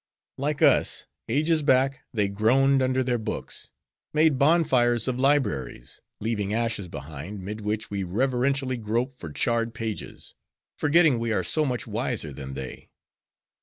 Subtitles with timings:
[0.39, 3.69] Like us, ages back they groaned under their books;
[4.15, 10.33] made bonfires of libraries, leaving ashes behind, mid which we reverentially grope for charred pages,
[10.75, 12.89] forgetting we are so much wiser than they.